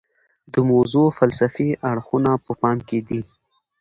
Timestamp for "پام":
2.61-2.77